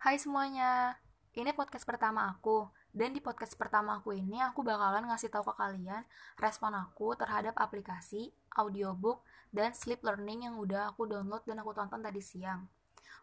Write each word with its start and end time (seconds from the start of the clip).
Hai 0.00 0.16
semuanya, 0.16 0.96
ini 1.36 1.52
podcast 1.52 1.84
pertama 1.84 2.24
aku. 2.24 2.72
Dan 2.88 3.12
di 3.12 3.20
podcast 3.20 3.52
pertama 3.52 4.00
aku 4.00 4.16
ini 4.16 4.40
aku 4.40 4.64
bakalan 4.64 5.04
ngasih 5.04 5.28
tahu 5.28 5.52
ke 5.52 5.60
kalian 5.60 6.08
respon 6.40 6.72
aku 6.72 7.12
terhadap 7.20 7.52
aplikasi, 7.60 8.32
audiobook, 8.56 9.20
dan 9.52 9.76
sleep 9.76 10.00
learning 10.00 10.48
yang 10.48 10.56
udah 10.56 10.88
aku 10.88 11.04
download 11.04 11.44
dan 11.44 11.60
aku 11.60 11.76
tonton 11.76 12.00
tadi 12.00 12.16
siang. 12.24 12.64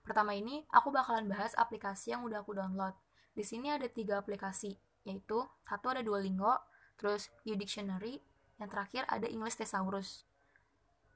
Pertama 0.05 0.37
ini 0.37 0.69
aku 0.69 0.93
bakalan 0.93 1.25
bahas 1.25 1.57
aplikasi 1.57 2.13
yang 2.13 2.21
udah 2.21 2.45
aku 2.45 2.53
download. 2.53 2.93
Di 3.33 3.41
sini 3.41 3.73
ada 3.73 3.89
tiga 3.89 4.21
aplikasi, 4.21 4.77
yaitu 5.01 5.49
satu 5.65 5.89
ada 5.89 6.05
Duolingo, 6.05 6.61
terus 6.93 7.33
Dictionary, 7.41 8.21
yang 8.61 8.69
terakhir 8.69 9.09
ada 9.09 9.25
English 9.25 9.57
Thesaurus. 9.57 10.26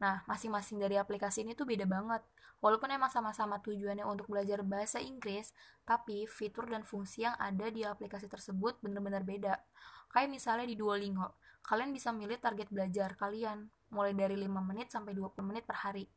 Nah, 0.02 0.26
masing-masing 0.26 0.82
dari 0.82 0.98
aplikasi 0.98 1.46
ini 1.46 1.54
tuh 1.54 1.70
beda 1.70 1.86
banget. 1.86 2.26
Walaupun 2.58 2.90
emang 2.90 3.14
sama-sama 3.14 3.62
tujuannya 3.62 4.02
untuk 4.02 4.26
belajar 4.34 4.66
bahasa 4.66 4.98
Inggris, 4.98 5.54
tapi 5.86 6.26
fitur 6.26 6.66
dan 6.66 6.82
fungsi 6.82 7.30
yang 7.30 7.38
ada 7.38 7.70
di 7.70 7.86
aplikasi 7.86 8.26
tersebut 8.26 8.82
benar-benar 8.82 9.22
beda. 9.22 9.62
Kayak 10.10 10.30
misalnya 10.34 10.66
di 10.66 10.74
Duolingo, 10.74 11.38
kalian 11.62 11.94
bisa 11.94 12.10
milih 12.10 12.42
target 12.42 12.74
belajar 12.74 13.14
kalian, 13.14 13.70
mulai 13.94 14.18
dari 14.18 14.38
5 14.42 14.62
menit 14.66 14.90
sampai 14.90 15.14
20 15.14 15.46
menit 15.46 15.70
per 15.70 15.86
hari. 15.86 16.10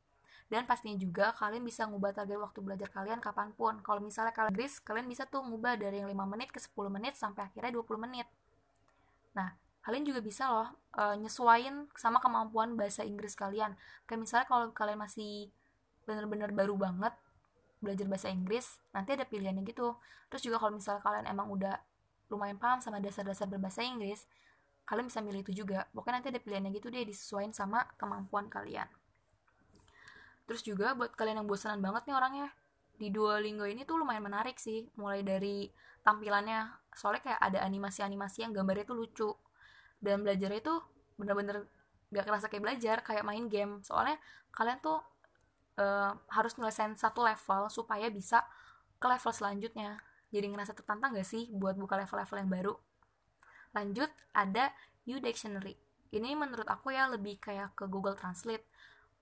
Dan 0.49 0.69
pastinya 0.69 0.97
juga 1.01 1.33
kalian 1.37 1.65
bisa 1.65 1.89
ngubah 1.89 2.13
target 2.13 2.41
waktu 2.41 2.61
belajar 2.61 2.89
kalian 2.93 3.21
kapan 3.21 3.53
pun. 3.57 3.81
Kalau 3.81 4.01
misalnya 4.01 4.33
kalian 4.33 4.53
Inggris, 4.53 4.81
kalian 4.81 5.09
bisa 5.09 5.29
tuh 5.29 5.45
ngubah 5.45 5.77
dari 5.77 6.01
yang 6.01 6.09
5 6.09 6.25
menit 6.25 6.49
ke 6.53 6.61
10 6.61 6.93
menit 6.93 7.17
sampai 7.17 7.49
akhirnya 7.49 7.73
20 7.73 8.01
menit. 8.01 8.29
Nah, 9.33 9.57
kalian 9.85 10.09
juga 10.09 10.25
bisa 10.25 10.49
loh 10.49 10.69
uh, 10.97 11.13
nyesuain 11.21 11.93
sama 11.93 12.19
kemampuan 12.19 12.73
bahasa 12.73 13.05
Inggris 13.05 13.37
kalian. 13.37 13.77
Kayak 14.09 14.21
misalnya 14.25 14.47
kalau 14.49 14.67
kalian 14.73 14.97
masih 14.97 15.53
bener-bener 16.09 16.51
baru 16.57 16.77
banget 16.77 17.13
belajar 17.85 18.09
bahasa 18.09 18.33
Inggris 18.33 18.81
nanti 18.97 19.13
ada 19.13 19.29
pilihannya 19.29 19.61
gitu. 19.69 19.93
Terus 20.33 20.41
juga 20.41 20.57
kalau 20.57 20.73
misalnya 20.81 21.05
kalian 21.05 21.29
emang 21.29 21.53
udah 21.53 21.77
lumayan 22.33 22.57
paham 22.57 22.81
sama 22.81 22.97
dasar-dasar 23.05 23.45
berbahasa 23.45 23.85
Inggris 23.85 24.25
kalian 24.89 25.09
bisa 25.09 25.21
milih 25.21 25.45
itu 25.45 25.65
juga. 25.65 25.85
Pokoknya 25.93 26.21
nanti 26.21 26.29
ada 26.33 26.41
pilihannya 26.41 26.73
gitu 26.73 26.89
deh 26.89 27.05
disesuaikan 27.05 27.53
sama 27.53 27.85
kemampuan 28.01 28.49
kalian. 28.49 28.89
Terus 30.45 30.61
juga 30.65 30.93
buat 30.93 31.13
kalian 31.17 31.45
yang 31.45 31.49
bosanan 31.49 31.81
banget 31.81 32.09
nih 32.09 32.17
orangnya 32.17 32.49
di 32.95 33.09
Duolingo 33.13 33.65
ini 33.69 33.83
tuh 33.89 34.01
lumayan 34.01 34.25
menarik 34.25 34.61
sih 34.61 34.89
mulai 34.97 35.25
dari 35.25 35.69
tampilannya. 36.05 36.69
Soalnya 36.93 37.21
kayak 37.33 37.41
ada 37.41 37.59
animasi-animasi 37.65 38.45
yang 38.45 38.53
gambarnya 38.53 38.85
tuh 38.89 38.97
lucu 38.97 39.31
dan 40.05 40.21
belajarnya 40.21 40.61
itu 40.61 40.75
bener-bener 41.17 41.65
gak 42.13 42.29
kerasa 42.29 42.47
kayak 42.53 42.63
belajar 42.63 42.97
kayak 43.01 43.25
main 43.25 43.49
game. 43.49 43.81
Soalnya 43.81 44.21
kalian 44.53 44.79
tuh 44.85 45.01
uh, 45.81 46.13
harus 46.29 46.53
nyelesain 46.61 46.93
satu 46.95 47.25
level 47.25 47.73
supaya 47.73 48.13
bisa 48.13 48.45
ke 49.01 49.07
level 49.09 49.33
selanjutnya. 49.33 49.97
Jadi 50.29 50.47
ngerasa 50.53 50.77
tertantang 50.77 51.17
gak 51.17 51.27
sih 51.27 51.49
buat 51.49 51.75
buka 51.81 51.97
level-level 51.97 52.37
yang 52.37 52.51
baru? 52.53 52.75
Lanjut 53.75 54.11
ada 54.37 54.71
U 55.09 55.17
Dictionary. 55.19 55.75
Ini 56.15 56.39
menurut 56.39 56.69
aku 56.71 56.95
ya 56.95 57.11
lebih 57.11 57.43
kayak 57.43 57.75
ke 57.75 57.91
Google 57.91 58.15
Translate. 58.15 58.63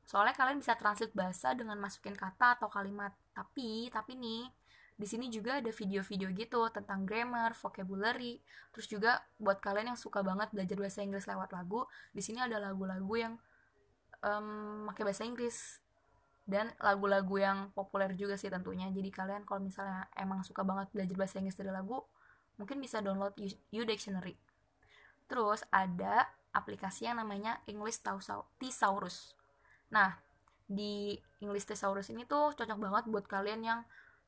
Soalnya 0.04 0.34
kalian 0.36 0.60
bisa 0.60 0.74
translate 0.76 1.14
bahasa 1.14 1.54
dengan 1.56 1.78
masukin 1.78 2.12
kata 2.12 2.58
atau 2.60 2.68
kalimat. 2.68 3.14
Tapi 3.32 3.88
tapi 3.88 4.12
nih 4.18 4.50
di 4.96 5.06
sini 5.08 5.32
juga 5.32 5.58
ada 5.58 5.70
video-video 5.72 6.30
gitu 6.36 6.60
tentang 6.70 7.08
grammar, 7.08 7.56
vocabulary. 7.56 8.38
Terus 8.70 8.86
juga 8.86 9.24
buat 9.40 9.58
kalian 9.58 9.96
yang 9.96 10.00
suka 10.00 10.20
banget 10.20 10.52
belajar 10.52 10.76
bahasa 10.78 11.00
Inggris 11.02 11.26
lewat 11.26 11.50
lagu, 11.56 11.88
di 12.12 12.22
sini 12.22 12.44
ada 12.44 12.60
lagu-lagu 12.60 13.14
yang 13.16 13.34
um, 14.22 14.86
bahasa 14.92 15.26
Inggris 15.26 15.82
dan 16.42 16.74
lagu-lagu 16.82 17.38
yang 17.38 17.58
populer 17.72 18.12
juga 18.14 18.34
sih 18.38 18.50
tentunya. 18.50 18.90
Jadi 18.90 19.10
kalian 19.10 19.42
kalau 19.48 19.62
misalnya 19.62 20.06
emang 20.18 20.42
suka 20.46 20.62
banget 20.62 20.90
belajar 20.94 21.16
bahasa 21.18 21.36
Inggris 21.40 21.58
dari 21.58 21.72
lagu, 21.72 22.02
mungkin 22.60 22.78
bisa 22.78 23.00
download 23.00 23.34
U 23.72 23.82
Dictionary. 23.82 24.36
Terus 25.26 25.64
ada 25.72 26.28
aplikasi 26.52 27.08
yang 27.08 27.16
namanya 27.16 27.64
English 27.64 28.04
Thesaurus. 28.60 29.32
Nah, 29.88 30.20
di 30.68 31.16
English 31.40 31.64
Thesaurus 31.68 32.12
ini 32.12 32.28
tuh 32.28 32.52
cocok 32.52 32.78
banget 32.78 33.04
buat 33.08 33.24
kalian 33.24 33.60
yang 33.64 33.80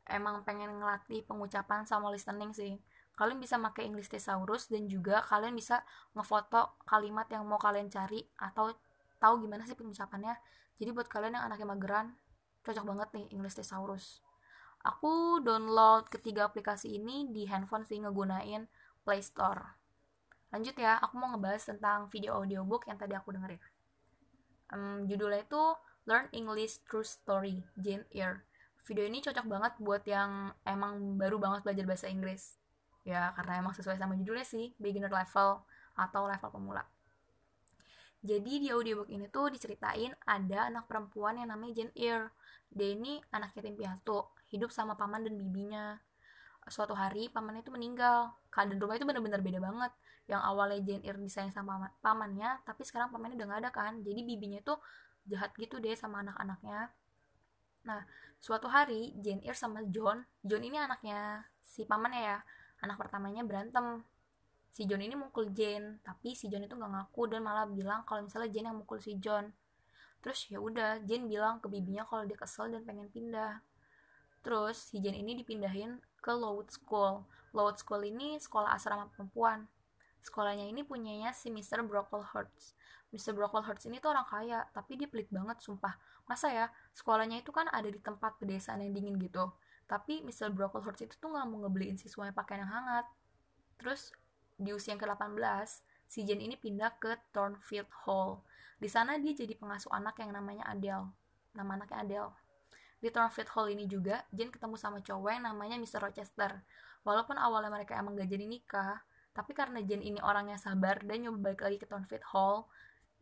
emang 0.09 0.45
pengen 0.45 0.77
ngelatih 0.77 1.25
pengucapan 1.25 1.89
sama 1.89 2.13
listening 2.13 2.53
sih. 2.53 2.77
Kalian 3.15 3.39
bisa 3.39 3.57
pakai 3.57 3.87
English 3.87 4.11
Thesaurus 4.11 4.69
dan 4.69 4.91
juga 4.91 5.23
kalian 5.23 5.55
bisa 5.55 5.87
ngefoto 6.19 6.77
kalimat 6.85 7.31
yang 7.31 7.47
mau 7.47 7.57
kalian 7.63 7.87
cari 7.89 8.27
atau 8.37 8.75
tahu 9.23 9.47
gimana 9.47 9.63
sih 9.65 9.79
pengucapannya. 9.79 10.35
Jadi 10.83 10.91
buat 10.91 11.07
kalian 11.07 11.39
yang 11.39 11.45
anaknya 11.47 11.69
mageran 11.71 12.07
cocok 12.67 12.85
banget 12.85 13.09
nih 13.15 13.27
English 13.33 13.57
Thesaurus. 13.57 14.25
Aku 14.85 15.41
download 15.41 16.13
ketiga 16.13 16.45
aplikasi 16.45 17.01
ini 17.01 17.31
di 17.33 17.49
handphone 17.49 17.89
sih 17.89 17.97
ngegunain 18.03 18.69
Play 19.07 19.23
Store. 19.25 19.81
Lanjut 20.53 20.77
ya 20.77 21.01
aku 21.01 21.17
mau 21.17 21.33
ngebahas 21.33 21.65
tentang 21.65 22.13
video 22.13 22.37
audiobook 22.37 22.85
yang 22.91 23.01
tadi 23.01 23.17
aku 23.17 23.33
dengerin. 23.33 23.63
Um, 24.75 25.09
judulnya 25.09 25.45
itu 25.45 25.63
Learn 26.05 26.29
English 26.37 26.85
True 26.85 27.07
Story 27.07 27.65
Jane 27.81 28.05
Eyre 28.13 28.45
video 28.85 29.05
ini 29.09 29.25
cocok 29.25 29.47
banget 29.49 29.73
buat 29.81 30.05
yang 30.05 30.53
emang 30.69 31.17
baru 31.17 31.41
banget 31.41 31.65
belajar 31.65 31.85
bahasa 31.89 32.07
Inggris. 32.13 32.61
Ya 33.05 33.33
karena 33.37 33.61
emang 33.65 33.73
sesuai 33.77 33.97
sama 33.97 34.17
judulnya 34.17 34.45
sih 34.45 34.77
beginner 34.77 35.13
level 35.13 35.65
atau 35.97 36.23
level 36.29 36.51
pemula. 36.53 36.85
Jadi 38.25 38.65
di 38.65 38.69
audiobook 38.73 39.13
ini 39.13 39.29
tuh 39.29 39.53
diceritain 39.53 40.13
ada 40.25 40.73
anak 40.73 40.89
perempuan 40.89 41.37
yang 41.37 41.53
namanya 41.53 41.85
Jane 41.85 41.93
Eyre. 41.93 42.33
Dia 42.73 42.97
ini 42.97 43.21
anak 43.33 43.53
yatim 43.57 43.77
piatu 43.77 44.25
hidup 44.49 44.73
sama 44.73 44.97
paman 44.97 45.29
dan 45.29 45.37
bibinya. 45.37 46.01
Suatu 46.65 46.97
hari 46.97 47.29
pamannya 47.29 47.61
itu 47.61 47.73
meninggal. 47.73 48.33
Keadaan 48.49 48.81
rumah 48.81 48.97
itu 48.97 49.05
benar-benar 49.05 49.45
beda 49.45 49.61
banget. 49.61 49.93
Yang 50.25 50.41
awalnya 50.41 50.81
Jane 50.81 51.05
Eyre 51.05 51.21
disayang 51.21 51.53
sama 51.53 51.93
pamannya 52.01 52.65
tapi 52.65 52.85
sekarang 52.89 53.13
pamannya 53.13 53.37
udah 53.37 53.49
gak 53.49 53.61
ada 53.61 53.71
kan. 53.73 53.93
Jadi 54.01 54.21
bibinya 54.25 54.61
tuh 54.65 54.81
jahat 55.29 55.53
gitu 55.61 55.77
deh 55.81 55.93
sama 55.93 56.25
anak-anaknya 56.25 56.93
Nah, 57.85 58.05
suatu 58.41 58.69
hari 58.69 59.13
Jane 59.21 59.45
Eyre 59.45 59.57
sama 59.57 59.85
John, 59.89 60.25
John 60.41 60.63
ini 60.65 60.81
anaknya 60.81 61.45
si 61.61 61.85
pamannya 61.85 62.21
ya, 62.21 62.39
anak 62.81 62.97
pertamanya 62.97 63.45
berantem. 63.45 64.05
Si 64.75 64.89
John 64.89 65.05
ini 65.05 65.15
mukul 65.15 65.55
Jane, 65.55 66.03
tapi 66.03 66.35
si 66.35 66.51
John 66.51 66.65
itu 66.67 66.75
nggak 66.75 66.91
ngaku 66.91 67.31
dan 67.31 67.47
malah 67.47 67.69
bilang 67.69 68.03
kalau 68.09 68.27
misalnya 68.27 68.51
Jane 68.51 68.73
yang 68.73 68.79
mukul 68.81 68.99
si 68.99 69.15
John. 69.21 69.53
Terus 70.25 70.49
ya 70.49 70.59
udah, 70.59 71.05
Jane 71.05 71.29
bilang 71.29 71.61
ke 71.61 71.69
bibinya 71.69 72.09
kalau 72.09 72.25
dia 72.25 72.35
kesel 72.35 72.73
dan 72.73 72.83
pengen 72.83 73.13
pindah. 73.13 73.61
Terus 74.41 74.93
si 74.93 74.99
Jane 74.99 75.21
ini 75.21 75.37
dipindahin 75.37 76.01
ke 76.19 76.33
Lowood 76.33 76.73
School. 76.73 77.29
Lowood 77.53 77.79
School 77.79 78.03
ini 78.03 78.41
sekolah 78.41 78.73
asrama 78.73 79.13
perempuan. 79.13 79.69
Sekolahnya 80.25 80.65
ini 80.65 80.81
punyanya 80.81 81.37
si 81.37 81.53
Mr. 81.53 81.85
Brocklehurst. 81.85 82.73
Mr. 83.15 83.31
Brocklehurst 83.31 83.87
ini 83.87 84.03
tuh 84.03 84.11
orang 84.11 84.27
kaya, 84.27 84.67
tapi 84.75 84.99
dia 84.99 85.07
pelit 85.07 85.31
banget 85.31 85.63
sumpah. 85.63 85.95
Masa 86.27 86.51
ya, 86.51 86.67
sekolahnya 86.91 87.47
itu 87.47 87.55
kan 87.55 87.71
ada 87.71 87.87
di 87.87 88.03
tempat 88.03 88.43
pedesaan 88.43 88.83
yang 88.83 88.91
dingin 88.91 89.15
gitu. 89.23 89.55
Tapi 89.87 90.27
Mr. 90.27 90.51
Brocklehurst 90.51 91.07
itu 91.07 91.15
tuh 91.23 91.31
nggak 91.31 91.47
mau 91.47 91.63
ngebeliin 91.63 91.95
siswanya 91.95 92.35
pakaian 92.35 92.67
yang 92.67 92.75
hangat. 92.75 93.07
Terus 93.79 94.11
di 94.59 94.75
usia 94.75 94.99
yang 94.99 95.03
ke-18, 95.07 95.39
si 96.11 96.27
Jane 96.27 96.43
ini 96.43 96.59
pindah 96.59 96.99
ke 96.99 97.15
Thornfield 97.31 97.87
Hall. 98.03 98.43
Di 98.83 98.91
sana 98.91 99.15
dia 99.23 99.31
jadi 99.31 99.55
pengasuh 99.55 99.95
anak 99.95 100.19
yang 100.19 100.35
namanya 100.35 100.67
Adele. 100.67 101.15
Nama 101.55 101.71
anaknya 101.79 101.99
Adele. 102.03 102.31
Di 102.99 103.15
Thornfield 103.15 103.51
Hall 103.55 103.71
ini 103.71 103.87
juga, 103.87 104.27
Jane 104.35 104.51
ketemu 104.51 104.75
sama 104.75 104.99
cowok 104.99 105.31
yang 105.31 105.47
namanya 105.47 105.79
Mr. 105.79 106.03
Rochester. 106.03 106.67
Walaupun 107.07 107.39
awalnya 107.39 107.71
mereka 107.71 107.95
emang 107.95 108.19
gak 108.19 108.27
jadi 108.27 108.43
nikah, 108.43 109.07
tapi 109.35 109.51
karena 109.51 109.83
Jen 109.83 110.01
ini 110.01 110.23
orangnya 110.23 110.57
sabar 110.57 111.03
dan 111.03 111.27
nyoba 111.27 111.51
balik 111.51 111.67
lagi 111.67 111.77
ke 111.83 111.87
Tonfit 111.91 112.23
Hall 112.31 112.71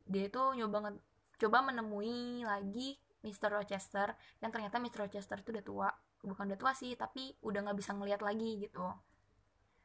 dia 0.07 0.29
itu 0.29 0.43
nyoba 0.59 0.95
coba 1.39 1.59
menemui 1.67 2.47
lagi 2.47 2.99
Mr. 3.23 3.55
Rochester 3.63 4.15
yang 4.43 4.51
ternyata 4.51 4.83
Mr. 4.83 5.07
Rochester 5.07 5.39
itu 5.43 5.51
udah 5.55 5.65
tua 5.65 5.89
bukan 6.23 6.55
udah 6.55 6.59
tua 6.59 6.73
sih 6.75 6.95
tapi 6.95 7.35
udah 7.43 7.67
nggak 7.67 7.79
bisa 7.79 7.95
ngeliat 7.95 8.23
lagi 8.23 8.63
gitu 8.63 8.87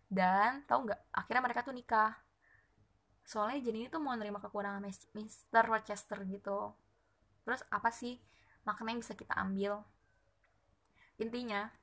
dan 0.08 0.64
tahu 0.70 0.90
nggak 0.90 1.02
akhirnya 1.14 1.44
mereka 1.44 1.62
tuh 1.66 1.74
nikah 1.74 2.14
soalnya 3.28 3.60
Jen 3.60 3.76
ini 3.76 3.88
tuh 3.92 4.00
mau 4.00 4.16
nerima 4.16 4.40
kekurangan 4.40 4.86
Mr. 5.18 5.64
Rochester 5.66 6.24
gitu 6.30 6.72
terus 7.44 7.66
apa 7.74 7.90
sih 7.90 8.22
makna 8.64 8.94
yang 8.94 9.02
bisa 9.02 9.18
kita 9.18 9.34
ambil 9.36 9.82
intinya 11.18 11.74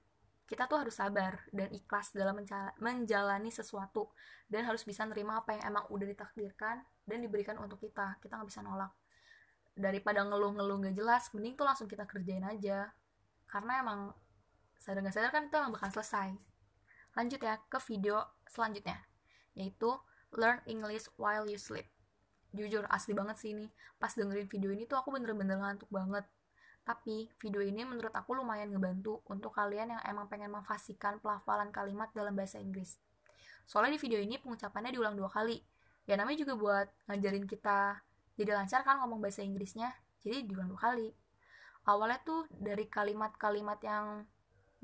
kita 0.45 0.69
tuh 0.69 0.85
harus 0.85 1.01
sabar 1.01 1.41
dan 1.57 1.73
ikhlas 1.73 2.13
dalam 2.13 2.37
menjalani 2.77 3.49
sesuatu 3.49 4.13
dan 4.45 4.69
harus 4.69 4.85
bisa 4.85 5.09
nerima 5.09 5.41
apa 5.41 5.57
yang 5.57 5.73
emang 5.73 5.85
udah 5.89 6.05
ditakdirkan 6.05 6.85
dan 7.09 7.19
diberikan 7.25 7.57
untuk 7.57 7.81
kita. 7.81 8.21
Kita 8.21 8.37
nggak 8.37 8.49
bisa 8.53 8.61
nolak. 8.61 8.93
Daripada 9.73 10.21
ngeluh-ngeluh 10.23 10.85
nggak 10.85 10.97
jelas 11.01 11.33
mending 11.33 11.57
tuh 11.57 11.65
langsung 11.65 11.89
kita 11.89 12.05
kerjain 12.05 12.45
aja. 12.45 12.93
Karena 13.49 13.81
emang 13.81 14.13
sadar 14.77 15.01
nggak 15.01 15.17
sadar 15.17 15.31
kan 15.33 15.49
itu 15.49 15.57
emang 15.57 15.73
bakal 15.73 15.91
selesai. 15.97 16.37
Lanjut 17.17 17.41
ya 17.41 17.57
ke 17.65 17.79
video 17.89 18.21
selanjutnya 18.45 19.01
yaitu 19.55 19.97
learn 20.35 20.61
English 20.69 21.09
while 21.17 21.49
you 21.49 21.57
sleep. 21.57 21.89
Jujur 22.53 22.85
asli 22.93 23.17
banget 23.17 23.41
sih 23.41 23.57
ini. 23.57 23.67
Pas 23.97 24.13
dengerin 24.13 24.47
video 24.47 24.71
ini 24.77 24.85
tuh 24.85 25.01
aku 25.01 25.09
bener-bener 25.09 25.57
ngantuk 25.57 25.89
banget 25.89 26.29
Tapi 26.85 27.33
video 27.41 27.65
ini 27.65 27.81
menurut 27.89 28.13
aku 28.13 28.37
lumayan 28.37 28.69
ngebantu 28.69 29.25
untuk 29.33 29.57
kalian 29.57 29.97
yang 29.97 30.03
emang 30.05 30.29
pengen 30.29 30.53
memfasikan 30.53 31.17
pelafalan 31.19 31.73
kalimat 31.73 32.13
dalam 32.13 32.37
bahasa 32.37 32.61
Inggris. 32.61 33.01
Soalnya 33.65 33.97
di 33.97 34.01
video 34.05 34.21
ini 34.21 34.37
pengucapannya 34.37 34.93
diulang 34.93 35.17
dua 35.17 35.33
kali. 35.33 35.65
Ya 36.05 36.21
namanya 36.21 36.45
juga 36.45 36.53
buat 36.61 36.87
ngajarin 37.09 37.49
kita 37.49 38.05
jadi 38.37 38.51
lancar 38.53 38.85
kan 38.85 39.01
ngomong 39.01 39.25
bahasa 39.25 39.41
Inggrisnya. 39.41 39.97
Jadi 40.21 40.45
diulang 40.45 40.69
dua 40.69 40.81
kali. 40.93 41.09
Awalnya 41.89 42.21
tuh 42.25 42.49
dari 42.53 42.89
kalimat-kalimat 42.89 43.81
yang 43.81 44.29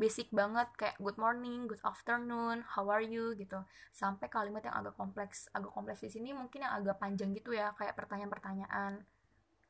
basic 0.00 0.32
banget 0.32 0.68
kayak 0.80 0.96
good 0.96 1.20
morning, 1.20 1.68
good 1.68 1.80
afternoon, 1.84 2.64
how 2.64 2.88
are 2.88 3.04
you 3.04 3.36
gitu. 3.36 3.60
Sampai 3.92 4.32
kalimat 4.32 4.64
yang 4.64 4.76
agak 4.80 4.96
kompleks. 4.96 5.52
Agak 5.52 5.72
kompleks 5.76 6.00
di 6.00 6.08
sini 6.08 6.32
mungkin 6.32 6.64
yang 6.64 6.72
agak 6.72 6.96
panjang 6.96 7.36
gitu 7.36 7.52
ya, 7.52 7.76
kayak 7.76 7.92
pertanyaan-pertanyaan. 7.92 9.04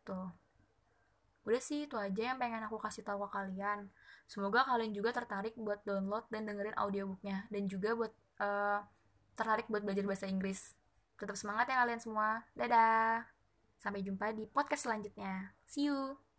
Tuh. 0.07 0.50
Udah 1.45 1.61
sih 1.63 1.89
itu 1.89 1.97
aja 1.97 2.33
yang 2.33 2.39
pengen 2.39 2.63
aku 2.65 2.77
kasih 2.77 3.05
tahu 3.05 3.25
ke 3.27 3.29
kalian. 3.37 3.89
Semoga 4.31 4.63
kalian 4.63 4.93
juga 4.95 5.11
tertarik 5.11 5.57
buat 5.59 5.83
download 5.83 6.29
dan 6.31 6.47
dengerin 6.47 6.77
audiobooknya 6.79 7.51
dan 7.51 7.63
juga 7.67 7.97
buat 7.99 8.13
uh, 8.39 8.81
tertarik 9.35 9.67
buat 9.67 9.83
belajar 9.83 10.05
bahasa 10.07 10.27
Inggris. 10.29 10.77
Tetap 11.19 11.37
semangat 11.37 11.69
ya 11.73 11.83
kalian 11.83 12.01
semua. 12.01 12.45
Dadah. 12.55 13.27
Sampai 13.81 14.05
jumpa 14.05 14.37
di 14.37 14.45
podcast 14.47 14.87
selanjutnya. 14.87 15.57
See 15.65 15.89
you. 15.89 16.30